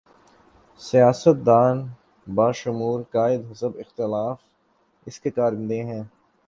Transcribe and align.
سیاست 0.81 1.37
دان 1.45 1.77
بشمول 2.27 3.01
قائد 3.11 3.41
حزب 3.51 3.77
اختلاف 3.79 4.37
اس 5.05 5.19
کے 5.19 5.29
کارندے 5.31 5.83
ہیں۔ 5.83 6.03